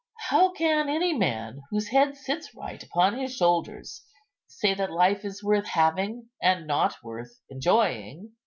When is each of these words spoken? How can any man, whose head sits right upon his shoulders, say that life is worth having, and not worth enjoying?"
How 0.29 0.49
can 0.51 0.89
any 0.89 1.13
man, 1.13 1.61
whose 1.69 1.89
head 1.89 2.17
sits 2.17 2.55
right 2.55 2.81
upon 2.81 3.19
his 3.19 3.37
shoulders, 3.37 4.03
say 4.47 4.73
that 4.73 4.89
life 4.91 5.23
is 5.23 5.43
worth 5.43 5.67
having, 5.67 6.29
and 6.41 6.65
not 6.65 6.95
worth 7.03 7.39
enjoying?" 7.51 8.31